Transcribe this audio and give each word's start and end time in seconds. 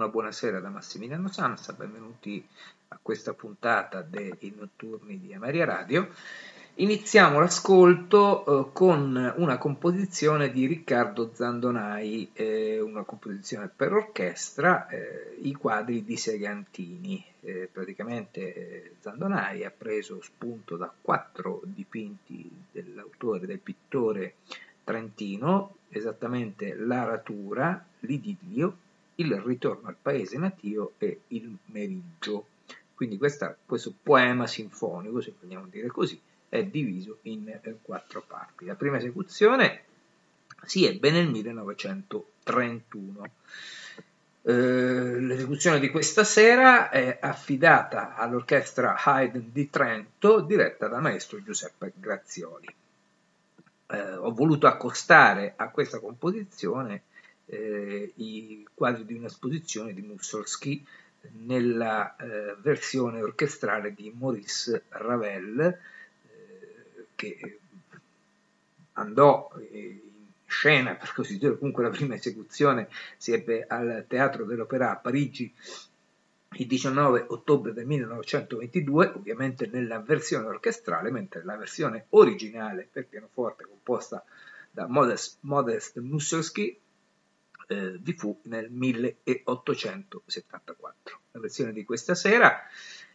Una 0.00 0.08
buonasera 0.08 0.60
da 0.60 0.70
Massimiliano 0.70 1.28
Sansa, 1.28 1.74
benvenuti 1.74 2.42
a 2.88 2.98
questa 3.02 3.34
puntata 3.34 4.00
dei 4.00 4.54
notturni 4.56 5.20
di 5.20 5.34
Ameria 5.34 5.66
Radio. 5.66 6.08
Iniziamo 6.76 7.38
l'ascolto 7.38 8.70
eh, 8.70 8.72
con 8.72 9.34
una 9.36 9.58
composizione 9.58 10.50
di 10.52 10.64
Riccardo 10.64 11.32
Zandonai, 11.34 12.30
eh, 12.32 12.80
una 12.80 13.02
composizione 13.02 13.68
per 13.68 13.92
orchestra, 13.92 14.88
eh, 14.88 15.36
i 15.42 15.52
quadri 15.52 16.02
di 16.02 16.16
Segantini. 16.16 17.22
Eh, 17.42 17.68
praticamente 17.70 18.54
eh, 18.54 18.92
Zandonai 19.00 19.66
ha 19.66 19.70
preso 19.70 20.22
spunto 20.22 20.78
da 20.78 20.90
quattro 20.98 21.60
dipinti 21.62 22.50
dell'autore, 22.72 23.44
del 23.44 23.58
pittore 23.58 24.36
trentino, 24.82 25.74
esattamente 25.90 26.74
l'aratura, 26.74 27.84
l'idillio, 27.98 28.88
il 29.20 29.38
ritorno 29.40 29.88
al 29.88 29.96
paese 30.00 30.38
natio 30.38 30.94
e 30.98 31.22
il 31.28 31.56
meriggio. 31.66 32.46
Quindi 32.94 33.18
questa, 33.18 33.56
questo 33.64 33.92
poema 34.02 34.46
sinfonico, 34.46 35.20
se 35.20 35.34
vogliamo 35.40 35.66
dire 35.66 35.88
così, 35.88 36.20
è 36.48 36.64
diviso 36.64 37.18
in 37.22 37.48
eh, 37.48 37.76
quattro 37.82 38.24
parti. 38.26 38.64
La 38.64 38.74
prima 38.74 38.96
esecuzione 38.96 39.84
si 40.64 40.86
ebbe 40.86 41.10
nel 41.10 41.28
1931. 41.28 43.30
Eh, 44.42 45.20
l'esecuzione 45.20 45.78
di 45.78 45.90
questa 45.90 46.24
sera 46.24 46.88
è 46.88 47.18
affidata 47.20 48.16
all'orchestra 48.16 48.96
Haydn 49.02 49.50
di 49.52 49.68
Trento 49.68 50.40
diretta 50.40 50.88
dal 50.88 51.02
maestro 51.02 51.42
Giuseppe 51.42 51.92
Grazioli. 51.94 52.74
Eh, 53.86 54.14
ho 54.14 54.32
voluto 54.32 54.66
accostare 54.66 55.52
a 55.56 55.68
questa 55.68 56.00
composizione 56.00 57.02
eh, 57.50 58.12
i 58.16 58.66
quadri 58.72 59.04
di 59.04 59.14
un'esposizione 59.14 59.92
di 59.92 60.02
Mussorgsky 60.02 60.84
nella 61.32 62.16
eh, 62.16 62.56
versione 62.60 63.20
orchestrale 63.20 63.92
di 63.92 64.12
Maurice 64.16 64.84
Ravel 64.88 65.60
eh, 65.60 67.06
che 67.14 67.58
andò 68.92 69.50
in 69.72 69.98
scena, 70.46 70.94
per 70.94 71.12
così 71.12 71.38
dire, 71.38 71.58
comunque 71.58 71.82
la 71.82 71.90
prima 71.90 72.14
esecuzione 72.14 72.88
si 73.16 73.32
ebbe 73.32 73.64
al 73.66 74.04
Teatro 74.08 74.44
dell'Opera 74.44 74.90
a 74.90 74.96
Parigi 74.96 75.52
il 76.54 76.66
19 76.66 77.26
ottobre 77.28 77.72
del 77.72 77.86
1922, 77.86 79.12
ovviamente 79.14 79.68
nella 79.70 80.00
versione 80.00 80.46
orchestrale, 80.46 81.10
mentre 81.10 81.44
la 81.44 81.56
versione 81.56 82.06
originale 82.10 82.88
per 82.90 83.06
pianoforte 83.06 83.64
composta 83.64 84.24
da 84.70 84.86
Modest, 84.88 85.38
Modest 85.40 85.98
Mussorgsky 85.98 86.76
eh, 87.70 87.98
di 88.00 88.12
fu 88.14 88.40
nel 88.44 88.68
1874. 88.68 91.20
La 91.30 91.40
versione 91.40 91.72
di 91.72 91.84
questa 91.84 92.16
sera 92.16 92.62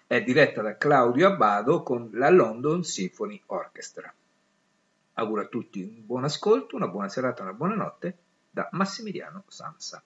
è 0.08 0.24
diretta 0.24 0.62
da 0.62 0.78
Claudio 0.78 1.28
Abbado 1.28 1.84
con 1.84 2.10
la 2.14 2.30
London 2.30 2.86
Symphony 2.86 3.42
Orchestra. 3.48 4.14
Auguro 5.18 5.42
a 5.42 5.48
tutti 5.48 5.82
un 5.82 6.06
buon 6.06 6.24
ascolto, 6.24 6.78
una 6.78 6.88
buona 6.88 7.10
serata, 7.10 7.44
una 7.44 7.52
buona 7.52 7.76
notte 7.76 8.18
da 8.50 8.70
Massimiliano 8.72 9.44
Sansa. 9.48 10.02